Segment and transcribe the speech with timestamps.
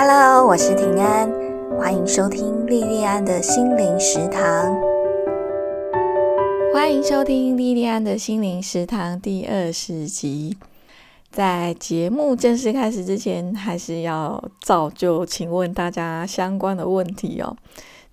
[0.00, 1.28] Hello，我是平安，
[1.76, 4.78] 欢迎收听莉莉安的心灵食堂。
[6.72, 10.56] 欢迎收听莉莉安的心灵食堂第二十集。
[11.32, 17.56] 在节目正式开始之前，还是要照旧请问大家相关的问题哦。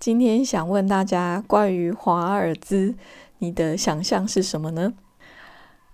[0.00, 2.96] 今天想问大家关于华尔兹，
[3.38, 4.92] 你的想象是什么呢？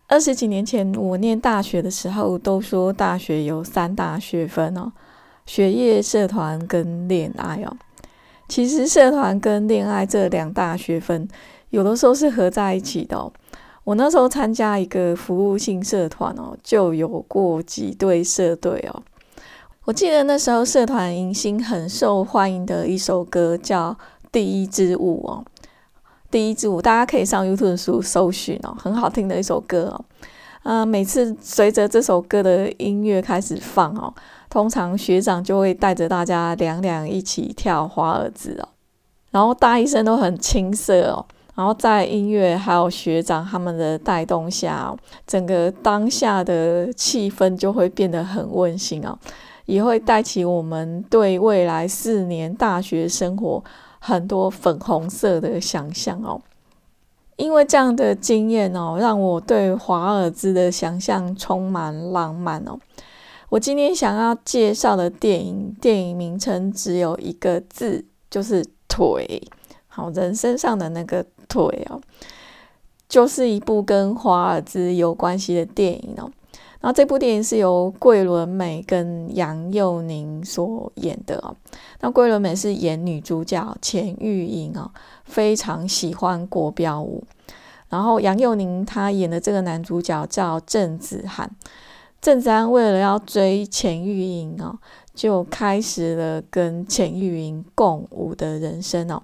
[0.09, 4.93] 二十几年前，我念大学的时候，都说大学有三大学分哦。
[5.53, 7.77] 学业、社团跟恋爱哦，
[8.49, 11.29] 其实社团跟恋爱这两大学分，
[11.69, 13.31] 有的时候是合在一起的哦。
[13.85, 19.03] 我那时候参加一个服务性社团哦，就有过几对社队哦。
[19.85, 23.91] 我记得那时候社团迎新很受欢迎的一首歌叫
[24.33, 25.45] 《第一支舞》哦，
[26.31, 30.03] 《第一支舞》大家可以上 YouTube 搜搜寻哦，很好听的一首歌哦。
[30.63, 34.15] 啊，每次随着这首歌的音乐开始放哦。
[34.53, 38.69] 通常学长就会带着大家两两一起跳华尔兹哦，
[39.31, 44.95] 然后大一生都很青涩哦，然后在音乐还有学长他们的带动下，
[45.27, 49.19] 整个当下的气氛就会变得很温馨哦，
[49.65, 53.65] 也会带起我们对未来四年大学生活
[54.01, 56.39] 很多粉红色的想象哦。
[57.37, 62.79] 因为这样的经验哦，让我对华尔兹的想象充满浪漫哦。
[63.53, 69.43] 我今天想要介绍的电影，电影名称只有一个字，就是腿。
[69.89, 72.01] 好，人身上的那个腿哦，
[73.11, 76.31] 就是一部跟华尔兹有关系的电影哦。
[76.81, 81.55] 然后这部电影是由桂纶镁跟杨佑宁所演的哦。
[82.01, 84.91] 那桂纶镁是演女主角钱玉莹哦，
[85.27, 87.23] 非常喜欢国标舞。
[87.91, 91.55] 然后杨佑宁他演的这个男主角叫郑子涵。
[92.23, 94.79] 郑子安为了要追钱玉莹哦，
[95.13, 99.21] 就开始了跟钱玉莹共舞的人生哦。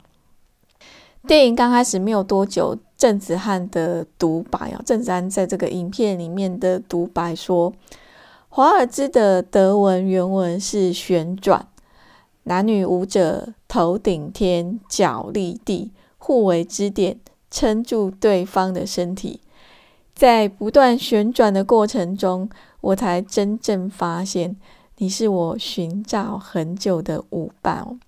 [1.25, 7.73] 电影刚开始没有多久，郑子涵的独白哦，郑子安在这个影片里面的独白说
[8.51, 11.69] ：“华尔兹的德文原文是旋转，
[12.43, 19.41] 男女舞者头顶天，脚立地，互为支点，撑住对方的身体，
[20.17, 22.51] 在不断旋转的过程中。”
[22.81, 24.57] 我才真正发现，
[24.99, 27.99] 你是我寻找很久的舞伴哦。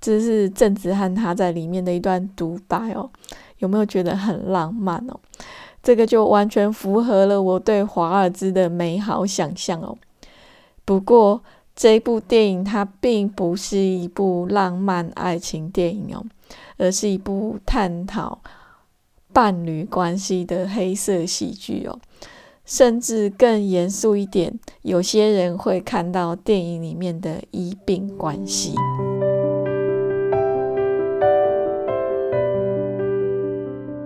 [0.00, 3.10] 这是郑子涵他在里面的一段独白哦，
[3.58, 5.18] 有没有觉得很浪漫哦？
[5.82, 9.96] 这个就完全符合了我对华尔兹的美好想象哦。
[10.84, 11.42] 不过
[11.74, 16.24] 这部电影它并不是一部浪漫爱情电影哦，
[16.76, 18.40] 而是一部探讨
[19.32, 21.98] 伴侣关系的黑色喜剧哦。
[22.68, 24.52] 甚至更严肃一点，
[24.82, 28.74] 有些人会看到电影里面的医病关系。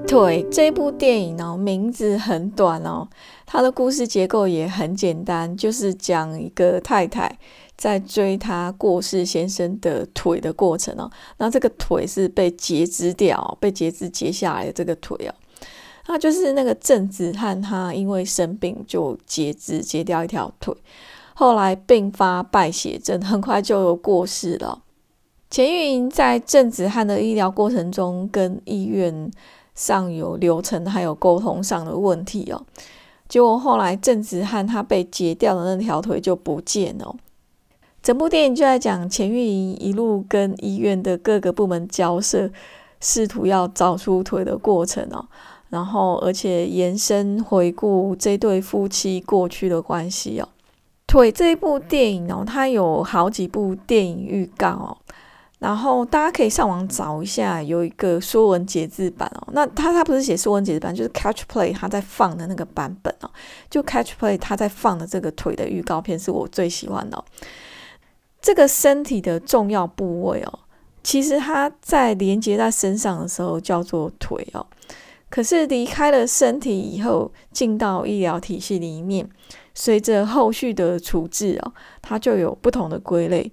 [0.07, 3.09] 对这部电影哦，名字很短哦，
[3.47, 7.37] 它的故事结构也很简单，就是讲一个太太
[7.77, 11.11] 在追她过世先生的腿的过程哦。
[11.39, 15.35] 那这个腿是被截肢掉，被截肢截下来的这个腿哦。
[16.07, 20.75] 那就是那个郑子翰，他因为生病就截肢，截掉一条腿，
[21.35, 24.83] 后来并发败血症，很快就过世了。
[25.49, 29.31] 钱玉莹在郑子翰的医疗过程中，跟医院
[29.75, 32.65] 上有流程还有沟通上的问题哦。
[33.29, 37.15] 结果后来郑子翰他被截掉的那条腿就不见了。
[38.03, 42.51] 整部电影就在讲钱玉莹一路跟医院的各个部门交涉，
[43.01, 45.29] 试图要找出腿的过程哦。
[45.73, 50.47] 然后，而且延伸回顾这对夫妻过去的关系哦。
[51.07, 54.99] 腿这一部电影哦，它有好几部电影预告哦。
[55.61, 59.49] 然后大家可以上网找一下，有一个说文解字版哦。
[59.53, 63.31] 那他他不是写说文解字版，就是 Catch Play 他在放的那个版本哦。
[63.71, 67.25] 就 Catch Play 他在放的这个腿的预告片是我最喜欢的。
[68.43, 70.59] 这个身体的重要部位哦，
[71.03, 74.67] 其实它在连接在身上的时候叫做腿哦。
[75.33, 79.27] 可是离开了身体以后，进到医疗体系里面，
[79.73, 83.51] 随着后续的处置哦，它就有不同的归类。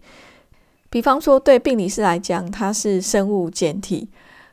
[0.90, 4.10] 比方说，对病理师来讲，它是生物简体；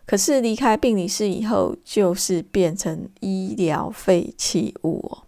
[0.06, 5.24] 可是离开病理室以后，就是变成医疗废弃物哦。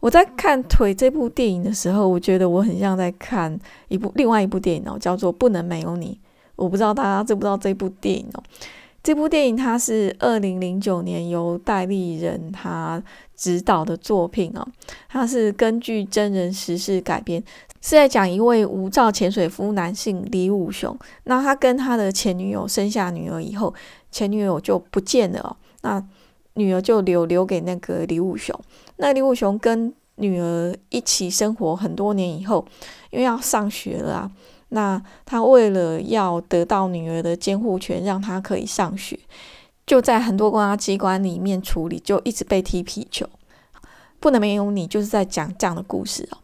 [0.00, 3.56] 我在看《腿》这部电影的时候，我觉得我很像在看
[3.86, 6.18] 一部另外一部电影哦，叫做《不能没有你》。
[6.56, 8.42] 我不知道大家知不知道这部电影哦。
[9.04, 13.00] 这部电影它是二零零九年由戴立人他
[13.36, 14.66] 执导的作品哦，
[15.10, 17.38] 它是根据真人实事改编，
[17.82, 23.74] 是在讲一位无照潜水夫男性李武雄，那他跟他的前女友生下女儿以后，
[24.10, 26.02] 前女友就不见了哦，那
[26.54, 28.58] 女儿就留留给那个李武雄，
[28.96, 32.64] 那李武雄跟女儿一起生活很多年以后，
[33.10, 34.30] 因为要上学了啊。
[34.70, 39.18] 那他为了要得到女儿的监护权，让她可以上学，
[39.86, 43.28] 就在很多公安机关里面处理，就一直被踢皮球。
[44.18, 46.38] 不能没有你，就是在讲这样的故事哦。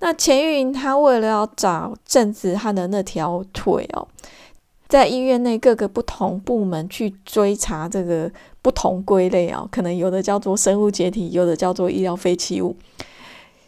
[0.00, 4.08] 那钱玉莹她为了要找郑子汉的那条腿哦，
[4.88, 8.32] 在医院内各个不同部门去追查这个
[8.62, 12.74] 不同归类哦，可能有的叫做生物解体，有的叫做医疗废弃物，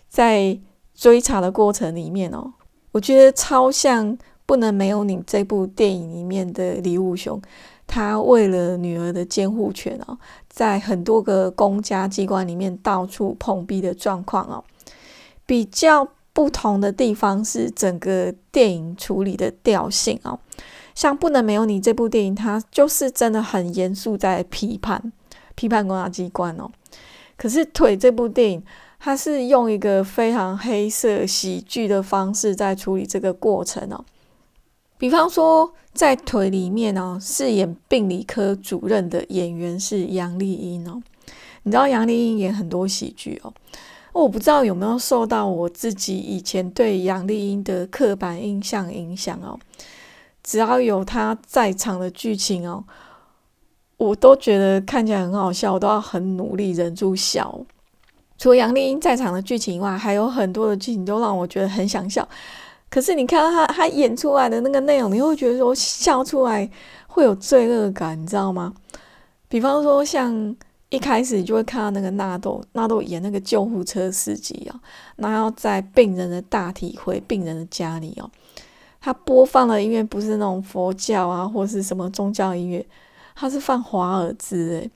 [0.09, 0.59] 在
[0.95, 2.55] 追查的过程里面哦。
[2.93, 4.17] 我觉得超像
[4.47, 7.41] 《不能没有你》这部电影里面的李武雄，
[7.87, 14.65] 他为了女儿的监护权哦，在很多个公家机关里面到处碰壁的状况哦。
[15.47, 20.39] 比较不同的地方是整个电影处理的调性哦。
[20.95, 25.13] 像《不能没有你》这部电影，它就是真的很严肃在批判
[25.55, 26.69] 批判公家机关哦。
[27.37, 28.63] 可是《腿》这部电影。
[29.03, 34.05] 他是用一个非常黑色喜剧的方式在处理这个过程哦。
[34.99, 41.03] 比方说，在腿里面哦，饰演病理科主任的演员是杨丽英哦。
[41.63, 43.53] 你知道杨丽英演很多喜剧哦。
[44.13, 49.59] 我不知道有没有受到我自己以前对杨丽英的刻板印象影响哦。
[50.43, 52.85] 只要有她在场的剧情哦，
[53.97, 57.65] 我都觉得看起来很好笑，我都要很努力忍住笑。
[58.41, 62.27] 除了杨丽英在场的剧情以外，还有很多的剧情都让我觉得很想笑。
[62.89, 66.67] 可是你看到他他演出来的那个内容，你会觉得说笑出来
[67.07, 68.73] 会有罪恶感，你知道吗？
[69.47, 70.57] 比方说，像
[70.89, 74.81] 一开始就会看到那个纳豆，纳豆演那个救护车司机啊，
[75.17, 78.31] 然后在病人的大体回病人的家里哦，
[79.03, 82.87] 他播放的音乐不是那种佛教啊，或是什么宗教音乐，
[83.37, 84.91] 他是放华尔兹诶。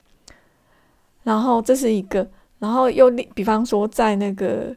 [1.21, 2.27] 然后这是一个。
[2.65, 4.75] 然后又比方说，在那个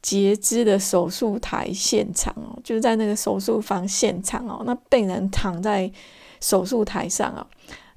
[0.00, 5.90] 截肢的手术台现场哦，就是在那个手术房现场哦，那病人躺在
[6.40, 7.44] 手术台上啊，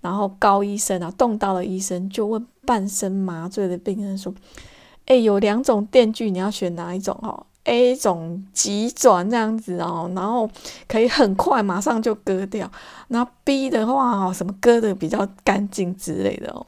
[0.01, 4.33] 然后高医生啊，动刀的医生就问半身麻醉的病人说
[5.05, 7.15] ：“哎，有两种电锯，你要选哪一种？
[7.21, 10.49] 哦，A 种急转这样子哦，然后
[10.87, 12.71] 可以很快马上就割掉，
[13.09, 16.65] 然后 B 的话哦，什么割的比较干净之类的哦。”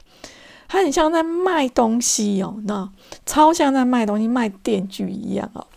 [0.71, 2.89] 他很像在卖东西哦，那
[3.25, 5.67] 超像在卖东西、卖电锯一样哦，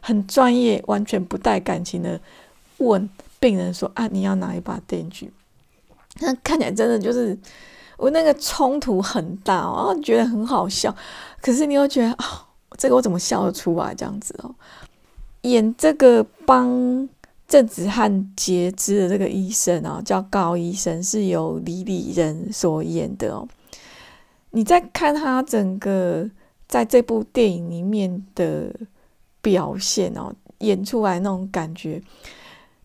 [0.00, 2.20] 很专业，完全不带感情的
[2.78, 3.10] 问
[3.40, 5.32] 病人说：“啊，你要哪一把电锯？”
[6.22, 7.36] 那看起来真的就是
[7.96, 10.94] 我那个冲突很大哦，觉得很好笑，
[11.42, 12.46] 可是你又觉得啊，
[12.78, 13.92] 这个我怎么笑得出来？
[13.92, 14.54] 这样子哦，
[15.42, 17.08] 演这个帮
[17.48, 23.48] 郑子汉截肢的这个医生啊，叫高医生，是由李李仁所演的哦。
[24.54, 26.30] 你在看他整个
[26.68, 28.72] 在这部电影里面的
[29.42, 32.00] 表现哦，演出来那种感觉，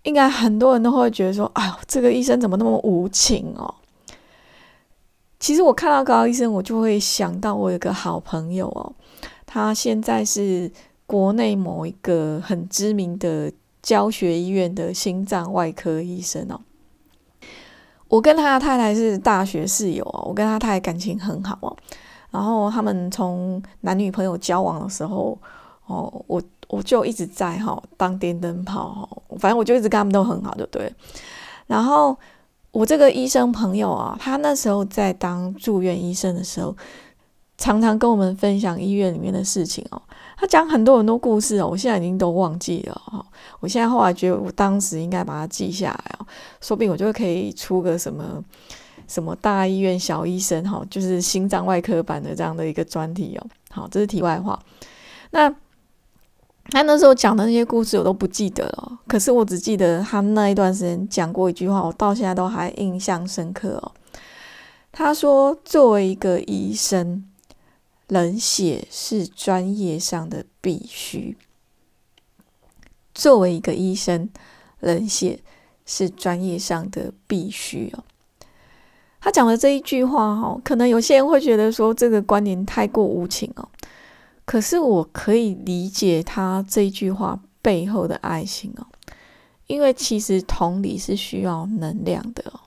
[0.01, 3.75] 应该很多人都会觉得说：“哎呦，这个医生怎么那么无情哦？”
[5.39, 8.92] 其实我看到高医生，我就会想到我有个好朋友哦，
[9.45, 10.72] 他现在是
[11.06, 16.60] 国内某一个很知名的教学医院的心脏外科医生哦。
[18.10, 21.78] 我跟他太太是大学室友哦，我跟他太太感情很好哦。
[22.32, 25.38] 然后他们从男女朋友交往的时候
[25.86, 30.94] 哦，我我就一直在哈当电灯泡哈，反正我就一直跟他们都很好，就对。
[31.68, 32.18] 然后
[32.72, 36.75] 我这个医生朋友啊，他那时候在当住院医生的时候，
[37.58, 40.01] 常常跟我们分享医院里面的事情哦。
[40.39, 43.25] 他讲很多很多故事哦，我现在已经都忘记了哈。
[43.60, 46.25] 我现在后来觉得，我当时应该把它记下来哦，
[46.62, 48.41] 说不定我就可以出个什么
[49.05, 53.46] 什么大医院小医生哈，就是心脏外科版的这样的一个专题哦。
[53.69, 54.58] 好，这是题外话。
[55.31, 55.53] 那
[56.69, 63.91] 他那时候讲的那些故事我都不记得了，可是我只记得他那一段时间讲过一句话，我到现在都还印象深刻哦。
[64.91, 67.25] 他说：“作为一个医生。”
[68.10, 71.38] 冷血是专业上的必须。
[73.13, 74.30] 作为一个医生，
[74.82, 75.39] 冷血
[75.86, 78.04] 是专业上的必须哦。
[79.22, 83.68] 他讲的这一句话，哈，可能有些人会觉得说这个观点太过无情哦。
[84.46, 88.88] 可是我可以理解他这一句话背后的爱心哦，
[89.68, 92.62] 因为其实同理是需要能量的哦。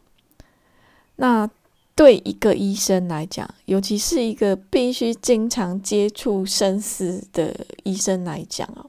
[1.17, 1.49] 那
[1.95, 8.87] 对一个医生来讲，尤其是一个必须经常接触生死的医生来讲啊，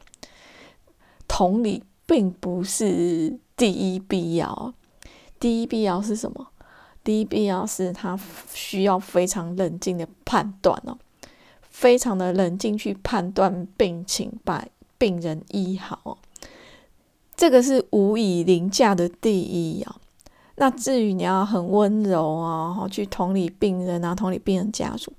[1.27, 4.73] 同理并不是第一必要。
[5.39, 6.47] 第一必要是什么？
[7.03, 8.17] 第一必要是他
[8.53, 10.97] 需要非常冷静的判断哦，
[11.61, 14.65] 非常的冷静去判断病情，把
[14.97, 16.17] 病人医好。
[17.35, 19.97] 这个是无以凌驾的第一啊。
[20.55, 25.11] 那至于你要很温柔啊，去同理病人啊，同理病人家属，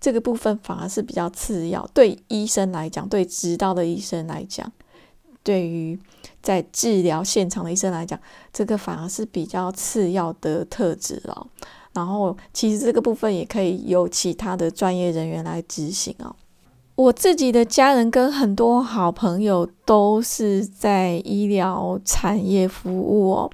[0.00, 1.86] 这个部分反而是比较次要。
[1.94, 4.70] 对医生来讲，对指导的医生来讲，
[5.42, 5.98] 对于
[6.42, 8.20] 在治疗现场的医生来讲，
[8.52, 11.46] 这个反而是比较次要的特质了。
[11.94, 16.36] 然后，其实这个部分也可以由其他的专业人员来执行啊。
[16.94, 23.50] 我自己的家人跟很多好朋友都是在医疗产业服务哦。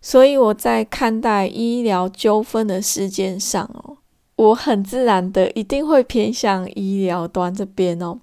[0.00, 3.96] 所以我在看待医疗纠纷的事件上哦，
[4.36, 8.18] 我很自然的一定会偏向医疗端这边哦。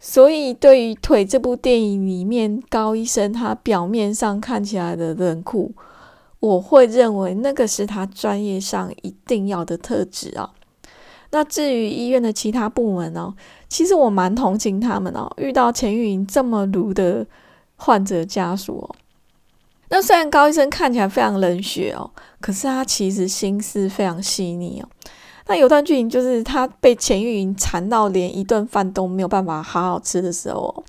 [0.00, 5.72] 所以对于《腿》这部电影里面高医生他表面上看起来的冷酷，
[6.40, 10.50] 我会认为那个是他专业上一定要的特质啊。
[11.30, 13.32] 那至于医院的其他部门哦，
[13.68, 17.24] 其实我蛮同情他们哦，遇到钱玉莹这么鲁的
[17.76, 18.96] 患者家属哦。
[19.94, 24.88] 那虽然高医生看起来非常冷血哦，可是他其实心思非常细腻哦。
[25.48, 30.82] 那有段剧情就是他被钱玉莹缠到连一顿饭都没有办法好好吃的时候，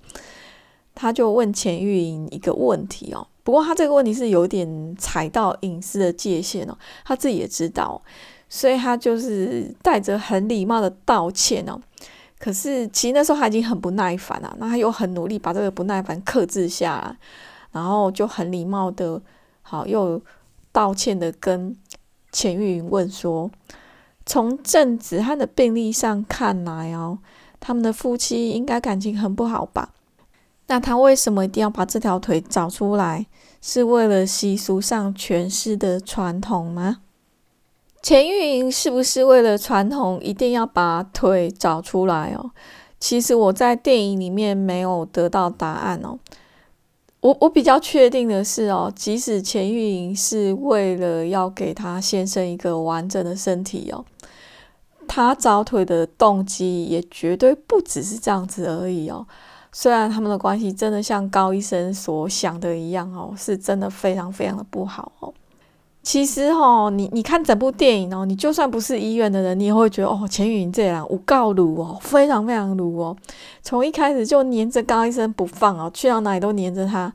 [0.95, 3.27] 他就问钱玉莹一个问题哦。
[3.43, 8.01] 不过他这个问题是有点踩到隐私的界限哦，他自己也知道，
[8.47, 11.77] 所以他就是带着很礼貌的道歉哦。
[12.39, 17.17] 可是其实那时候他已经很不耐烦了，那他又很努力把这个不耐烦克制下来。
[17.73, 19.21] 然后就很礼貌的，
[19.61, 20.21] 好又
[20.71, 21.75] 道歉的跟
[22.31, 23.51] 钱玉云问说
[24.25, 27.19] ：“从郑子翰的病历上看来哦，
[27.59, 29.89] 他们的夫妻应该感情很不好吧？
[30.67, 33.25] 那他为什么一定要把这条腿找出来？
[33.59, 36.97] 是为了习俗上诠释的传统吗？
[38.01, 42.51] 钱玉莹是不是为了传统一定要把腿找出来哦？
[42.99, 46.19] 其实我在电影里面没有得到答案哦。”
[47.23, 54.03] 我我比较确定的是哦，即使钱玉莹是为了要给她先生一个完整的身体哦，
[55.07, 59.25] 她找腿的动机也绝对不只是这样子而已哦。
[59.71, 65.33] 虽然他们的关系真的像高医生所想的一样哦，是真的非常非常的不好哦。
[66.03, 73.15] 其实哈，你你看整部电影哦，你就算不是医院的人，你也会觉得哦，钱云这样无告鲁哦，非常非常鲁哦。
[73.61, 77.11] 从一开始就黏着高医生不放哦，去到哪里都黏着他，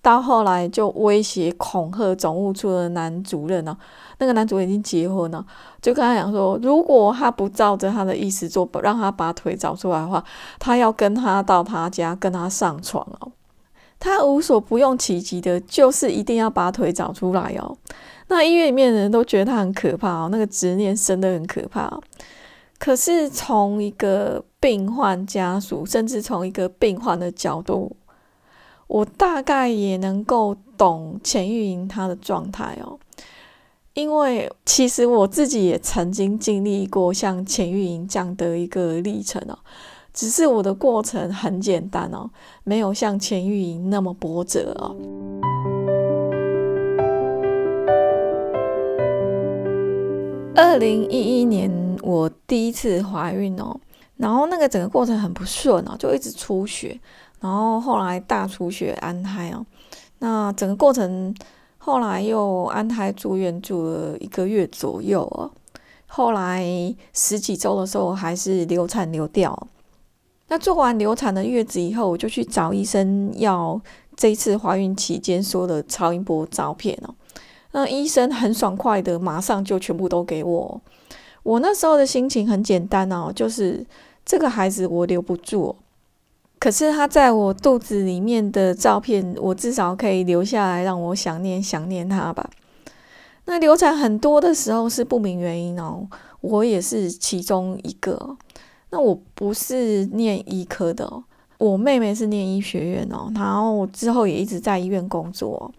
[0.00, 3.76] 到后来就威胁恐吓总务处的男主任哦。
[4.18, 5.44] 那个男主任已经结婚了，
[5.82, 10.24] 就跟他讲说，如果他不照着他的意思做，让他把腿找出来的话，
[10.58, 13.30] 他要跟他到他家跟他上床哦。
[13.98, 17.76] 他无所不用其极的，就是一定要把腿找出来哦。
[18.30, 22.00] 那医院里面的人都觉得他很可怕哦，那个执念深的很可怕。
[22.78, 27.96] 可是从一个病患家属，甚至从一个病患的角度，
[28.86, 32.98] 我大概也能够懂钱玉莹她的状态哦。
[33.94, 39.58] 因为其实我自己也曾经经历过像钱玉莹这样的一个历程哦，
[40.14, 42.30] 只是我的过程很简单哦，
[42.62, 44.94] 没有像钱玉莹那么波折哦。
[50.70, 51.68] 二零一一年，
[52.00, 53.76] 我第一次怀孕哦，
[54.18, 56.96] 然后那个整个过程很不顺哦，就一直出血，
[57.40, 59.66] 然后后来大出血安胎哦，
[60.20, 61.34] 那整个过程
[61.76, 65.50] 后来又安胎住院住了一个月左右哦，
[66.06, 66.64] 后来
[67.12, 69.66] 十几周的时候还是流产流掉，
[70.46, 73.80] 那做完流产的月子以后，我就去找医生要
[74.14, 77.12] 这一次怀孕期间说的超音波照片哦。
[77.72, 80.80] 那医生很爽快的，马上就全部都给我。
[81.42, 83.86] 我那时候的心情很简单哦，就是
[84.24, 85.74] 这个孩子我留不住，
[86.58, 92.50] 可是他在我肚子里面的照片，我至少可以留下来，让我想念想念他吧。
[93.46, 96.06] 那流产很多的时候是不明原因哦，
[96.40, 98.36] 我也是其中一个。
[98.90, 101.22] 那我不是念医科的，
[101.58, 105.72] 我妹妹是念医学院哦，然后之后也一直在医院工作。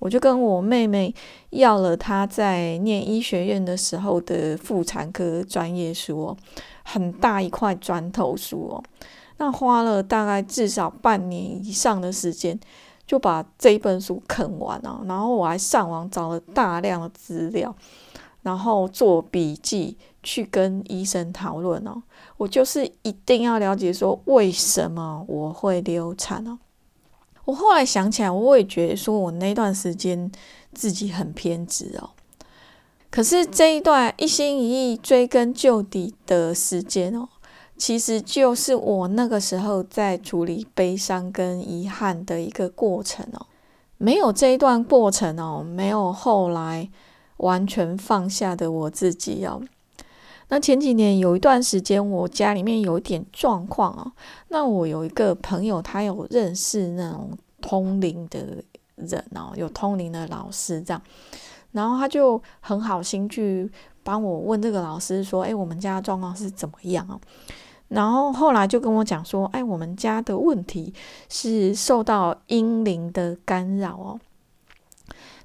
[0.00, 1.14] 我就跟我妹妹
[1.50, 6.36] 要了她在念医学院的时候的妇产科专业书哦，
[6.82, 8.82] 很大一块砖头书哦，
[9.36, 12.58] 那花了大概至少半年以上的时间
[13.06, 17.74] 就把这一本书啃完了，然后我还上网找了大量的资料，
[18.42, 22.02] 然后做笔记去跟医生讨论哦。
[22.38, 26.58] 我就是一定要了解说为什么我会流产哦。
[27.50, 30.30] 我后来想起来，我也觉得说我那段时间
[30.72, 32.10] 自己很偏执哦。
[33.10, 37.28] 可是这一段一心一意追根究底的时间哦，
[37.76, 43.46] 其实就是我那个时候在处理悲伤跟遗憾的一个过程哦。
[43.98, 46.88] 没有这一段过程哦，没有后来
[47.38, 49.60] 完全放下的我自己哦。
[50.50, 54.12] 那前几年有一段时间，我家里面有一点状况哦。
[54.48, 57.30] 那我有一个朋友，他有认识那种
[57.62, 58.62] 通灵的
[58.96, 61.00] 人哦，有通灵的老师这样。
[61.70, 63.70] 然后他就很好心去
[64.02, 67.20] 帮我问这个老师说：“哎，我们家状况是怎么样哦？”
[67.86, 70.92] 然后后来就跟我讲说：“哎，我们家的问题
[71.28, 74.20] 是受到阴灵的干扰哦。”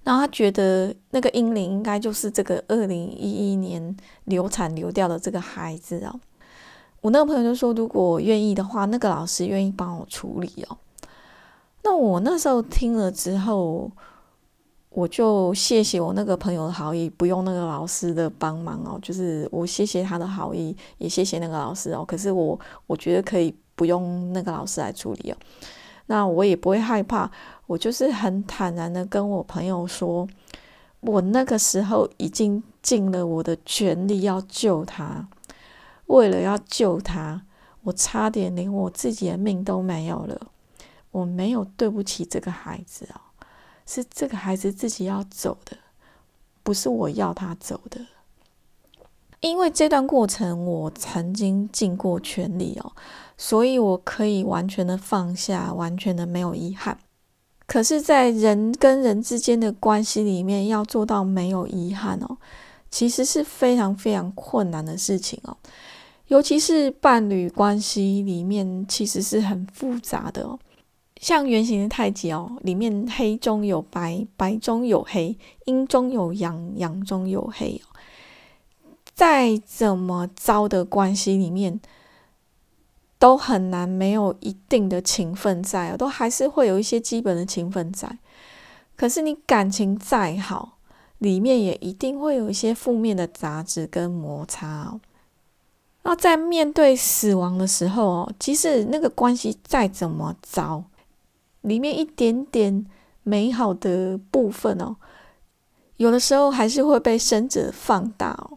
[0.06, 6.18] 然后他觉得那个阴灵应该就是这个二零一一年流产流掉的这个孩子哦。
[7.02, 10.78] 我那个朋友就说：“如果愿意的话，那个老师愿意帮我处理哦。”
[11.84, 13.92] 那我那时候听了之后。
[14.98, 18.98] 我就谢谢我那个朋友的好意，不用那个老师的帮忙哦。
[19.02, 22.06] 就是我谢谢他的好意，也谢谢那个老师哦。
[22.08, 22.58] 可是我
[22.88, 25.38] 我觉得可以不用那个老师来处理哦。
[26.06, 27.30] 那我也不会害怕，
[27.68, 30.28] 我就是很坦然的跟我朋友说，
[31.02, 35.28] 我那个时候已经尽了我的全力要救他，
[36.08, 37.42] 为了要救他，
[37.84, 40.48] 我差点连我自己的命都没有了。
[41.12, 43.22] 我没有对不起这个孩子哦。
[43.88, 45.78] 是这个孩子自己要走的，
[46.64, 48.02] 不是我要他走的。
[49.42, 52.92] 因为这段过程我曾经尽过全力哦，
[53.38, 56.98] 所以我可以完全的放下，完全的没有遗憾。
[57.68, 62.38] 可是，在人跟人之间的关系里面，要做到没有遗憾哦，
[62.92, 65.58] 其实是非常非常困难的事情哦。
[66.28, 70.60] 尤其是伴侣关系里面，其实是很复杂的哦。
[71.22, 77.88] 像圆形的太极哦，里面黑中有白，白中有黑，阴中有阳，阳中有黑哦。
[79.14, 81.80] 再怎么糟的关系里面，
[83.18, 88.18] 都很难没有一定的情分在哦，都还是会有一些基本的情分在。
[88.96, 90.78] 可是你感情再好，
[91.18, 95.02] 里面也一定会有一些负面的杂质跟摩擦哦。
[96.04, 100.84] 那在面对死亡的时候哦，即使那个关系再怎么糟，
[101.62, 102.86] 里面一点点
[103.24, 104.96] 美好的部分哦，
[105.98, 108.55] 有的时候还是会被生者放大哦，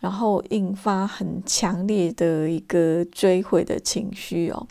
[0.00, 4.66] 然后引发很强烈的一个追悔的情绪哦。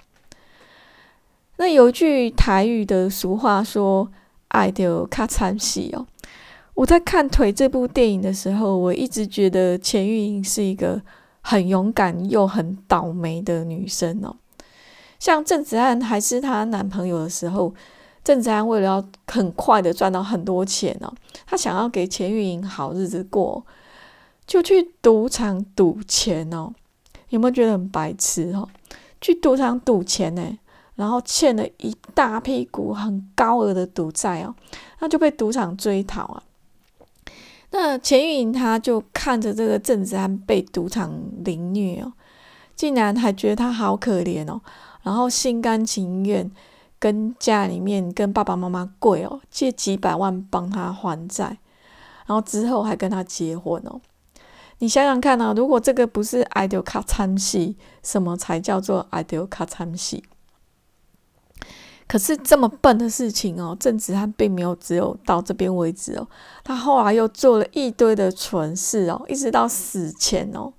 [1.58, 4.12] 那有句台语的俗话说
[4.50, 6.06] ：“爱就卡惨戏哦。”
[6.76, 11.02] 我在看《腿》这部电影的时候，我一直觉得钱玉莹是一个
[11.42, 14.36] 很勇敢又很倒霉的女生哦。
[15.20, 17.74] 像郑子安还是她男朋友的时候，
[18.24, 21.14] 郑子安为了要很快的赚到很多钱哦，
[21.46, 23.66] 他想要给钱玉莹好日子过，
[24.50, 26.74] 就去赌场赌钱哦。
[27.30, 28.68] 有没有觉得很白痴哦？
[29.22, 30.58] 去赌场赌钱呢，
[30.96, 34.56] 然后欠了一大屁股很高额的赌债哦，
[35.00, 36.44] 那就被赌场追讨啊。
[37.70, 41.14] 那钱玉莹她就看着这个郑子安被赌场
[41.46, 42.14] 凌虐哦，
[42.76, 44.60] 竟然还觉得他好可怜哦。
[45.04, 46.50] 然后心甘情愿
[46.98, 51.60] 跟家里面跟爸爸妈妈跪哦，借几百万帮他还债，
[52.26, 54.02] 然后之后还跟他结婚哦。
[54.80, 60.24] 你想想看啊，如果这个不是爱丢卡参戏，什么才叫做爱丢卡参戏？
[62.08, 66.28] 可是这么笨的事情哦，郑子涵并没有只有到这边为止哦，
[66.64, 70.74] 他后来又做了一堆的蠢事哦，一直到死前哦，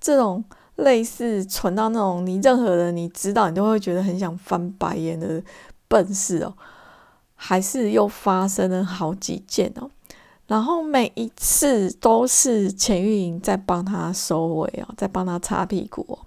[0.00, 0.44] 这种。
[0.76, 5.40] 类似蠢到那种，你任何人你知道，你都会觉得很想翻白眼的
[5.86, 6.52] 笨事哦，
[7.36, 9.88] 还是又发生了好几件哦，
[10.46, 16.18] 然后每一次都是钱玉莹在帮他收尾哦，在帮他擦屁股。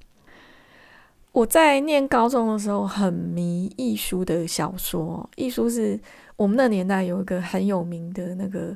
[1.32, 6.00] 我在念高中的时候很迷艺术的小说，艺术是
[6.36, 8.76] 我们那年代有一个很有名的那个。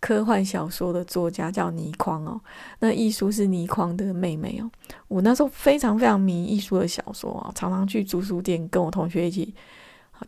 [0.00, 2.40] 科幻小说的作家叫倪匡哦，
[2.78, 4.70] 那艺术是倪匡的妹妹哦。
[5.08, 9.52] 我那时候非常非常迷艺术的小说啊，常常去租书店跟我同学一起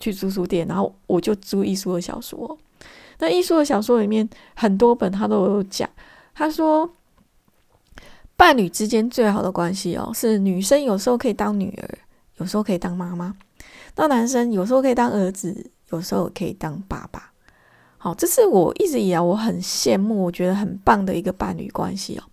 [0.01, 2.59] 去租书店，然后我就租艺术的小说。
[3.21, 5.89] 那艺术的小说里面很多本他都有讲，
[6.35, 6.91] 他说
[8.37, 11.99] 伴侣之间最好的关系哦，是女生有时候可以当女儿，
[12.39, 13.33] 有时候可以当妈妈；
[13.95, 17.31] 那男生有时候可以当儿子，有时候可以当爸爸。
[17.99, 22.25] 好，这是我一直以来我很羡慕，我觉得很棒的一个伴侣关系哦。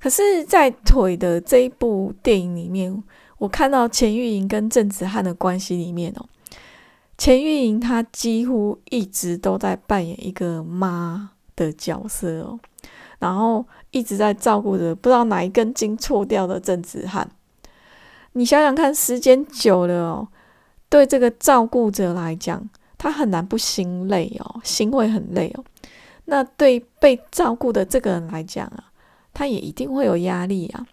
[0.00, 3.02] 可是，在腿的这一部电影里面，
[3.38, 6.26] 我看到钱玉莹跟郑子翰的关系里面哦，
[7.18, 12.60] 钱玉莹她几乎一直都在扮演一个妈的角色哦，
[13.18, 17.30] 然后一直在照顾着不知道哪一根筋错掉的郑子翰。
[18.32, 20.28] 你想想看，时间久了哦，
[20.88, 22.68] 对这个照顾者来讲。
[22.98, 25.64] 他很难不心累哦，心会很累哦。
[26.24, 28.84] 那对被照顾的这个人来讲啊，
[29.34, 30.86] 他也一定会有压力啊。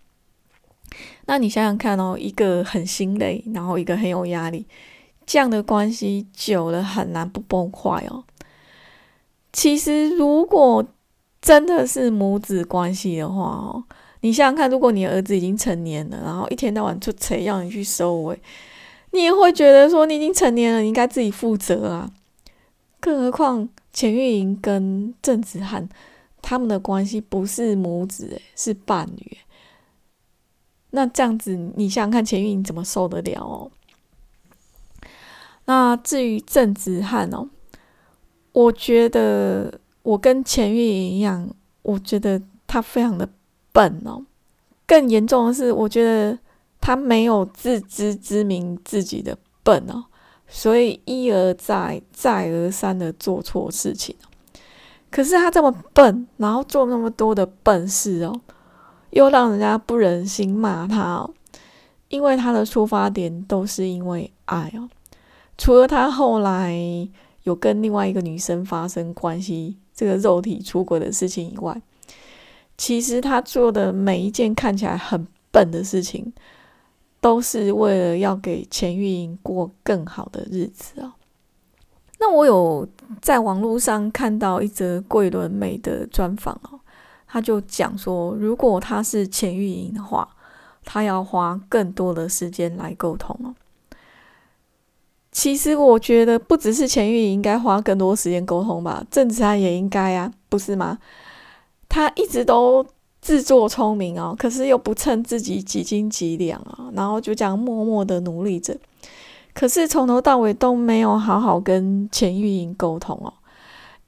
[1.26, 4.68] 那你想想看哦，一个很心累，然后一个很有压力，
[5.26, 8.24] 这样的关系久了很难不崩坏哦。
[9.52, 10.84] 其实，如果
[11.42, 13.84] 真的是母子关系的话哦，
[14.22, 18.40] 你想想看，如果你儿子已经成年了，然后一天到晚出差要你去收尾。
[19.12, 22.10] 你也会觉得说，你已经成年了，你应该自己负责啊。
[23.00, 25.88] 更何况钱玉莹跟郑子涵
[26.42, 29.38] 他们的关系不是母子，诶，是伴侣。
[30.92, 33.70] 那这样子，你想想看，钱玉莹怎么受得了哦？
[35.66, 37.48] 那至于郑子涵哦，
[38.52, 41.50] 我觉得我跟钱玉一样，
[41.82, 43.30] 我觉得他非常的
[43.72, 44.26] 笨哦。
[44.86, 46.38] 更严重的是，我觉得。
[46.86, 50.04] 他没有自知之明自己的笨哦，
[50.50, 54.14] 所以一而再、再而三的做错事情
[55.10, 58.38] 可是他这么笨，然后做那么多的笨事哦，
[59.12, 61.34] 又让人家不忍心骂他哦，
[62.10, 64.90] 因为他的出发点都是因为爱哦。
[65.58, 66.76] 除了他后来
[67.44, 71.82] 有跟另外一个女生发生关系，这个肉体出轨的事情以外，
[72.78, 76.34] 其实他做的每一件看起来很笨的事情。
[77.24, 81.14] 都是为了要给钱玉莹过更好的日子哦。
[82.20, 82.86] 那我有
[83.22, 86.78] 在网络上看到一则桂纶镁的专访哦，
[87.26, 90.28] 他就讲说，如果他是钱玉莹的话，
[90.84, 93.56] 他要花更多的时间来沟通哦。
[95.34, 100.98] 其实我觉得不只是钱玉莹应该花更多时间沟通吧，郑子涵也应该啊，不是吗？
[101.90, 102.86] 他一直都。
[103.26, 108.78] 自作聪明哦，可是又不称自己几斤几两啊，然后就这样默默的努力着，
[109.54, 113.32] 可是从头到尾都没有好好跟钱玉莹沟通哦，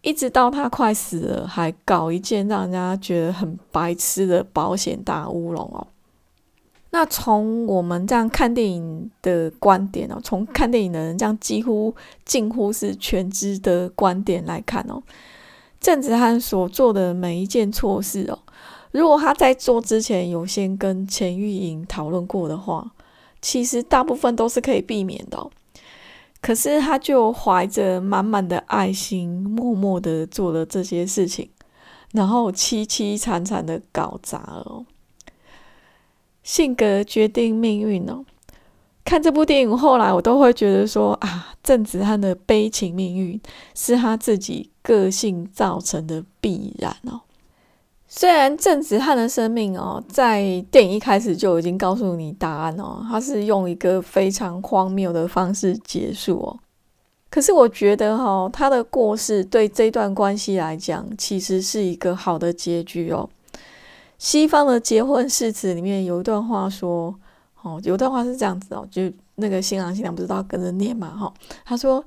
[0.02, 5.88] 一直到他快死了，还搞一件让人家觉得很白痴的保险大乌龙哦。
[6.96, 15.04] 那从我们这样看电影的观点哦，从看电影的人这样几乎近乎是全知的观点来看哦，
[15.82, 18.40] 郑子涵所做的每一件错事哦。
[18.92, 22.90] 如果他在做之前有先跟钱玉莹讨论过的话，
[23.42, 25.50] 其实大部分都是可以避免的。
[26.40, 31.50] 可是他就怀着满满的爱心，默默的做了这些事情，
[32.14, 34.86] 然后凄凄惨惨的搞砸了。
[36.46, 38.24] 性格决定命运哦。
[39.04, 43.42] 看这部电影后来，我都会觉得说啊，郑子涵的悲情命运
[43.74, 47.22] 是他自己个性造成的必然哦。
[48.08, 56.60] 虽然郑子翰的生命哦，在电影一开始就已经告诉你答案哦，他是用一个非常荒谬的方式结束哦。
[57.30, 63.30] 可是我觉得哈，他的过世对这段关系来讲，其实是一个好的结局哦。
[64.18, 67.14] 西方的结婚誓词里面有一段话说，
[67.62, 71.34] 哦，有段话是这样子哦，就那个新郎新娘不是都要跟着念嘛哈？
[71.64, 72.04] 他说，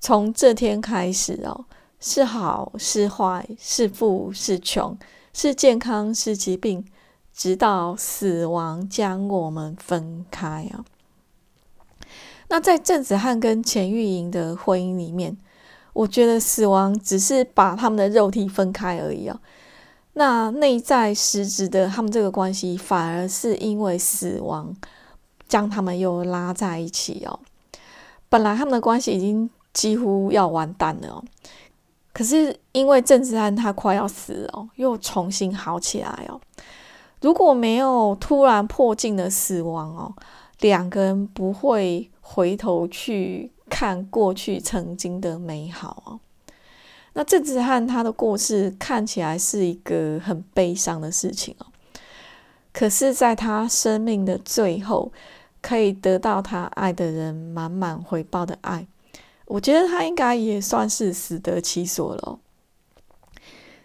[0.00, 1.64] 从这天开始哦，
[1.98, 4.98] 是好是坏，是富是穷。
[5.32, 6.84] 是健康，是疾病，
[7.32, 10.84] 直到死亡将我们分开啊！
[12.48, 15.38] 那在郑子翰跟钱玉莹的婚姻里面，
[15.92, 19.40] 我觉得死亡只是把他们的肉体分开而已啊。
[20.20, 24.76] 那内在实质的他们这个关系，反而是因为死亡
[25.48, 27.40] 将他们又拉在一起哦。
[28.28, 31.24] 本来他们的关系已经几乎要完蛋了哦。
[32.12, 36.38] 可是因为郑子安他快要死哦，又重新好起来哦。
[37.22, 40.12] 如果没有突然破镜的死亡哦，
[40.60, 46.20] 两个人不会回头去看过去曾经的美好哦。
[47.12, 51.66] 那郑子翰他的过世看起来是一个很悲伤的事情哦。
[52.72, 55.12] 可是，在他生命的最后，
[55.60, 58.86] 可以得到他爱的人满满回报的爱。
[59.46, 62.38] 我觉得他应该也算是死得其所了。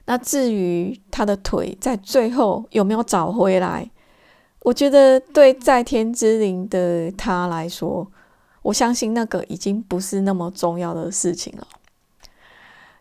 [0.06, 3.90] 那至于他的腿在最后有没有找回来，
[4.60, 8.12] 我觉得对在天之灵的他来说，
[8.62, 11.68] 我相信那个已经不是那么重要的事情了。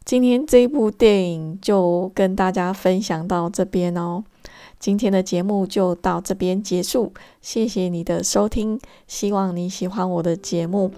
[0.04, 4.22] 今天这部电影就跟大家分享到这边哦。
[4.78, 10.90] 今天的节目就到这边结束，谢谢你的收听，希望你喜欢我的节目，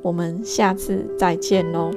[0.00, 1.90] 我们下次再见喽。